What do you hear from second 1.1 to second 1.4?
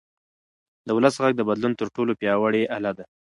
غږ